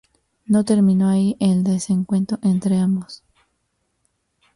No 0.47 0.65
terminó 0.65 1.09
ahí 1.09 1.37
el 1.39 1.63
desencuentro 1.63 2.39
entre 2.41 2.79
ambos. 2.79 3.23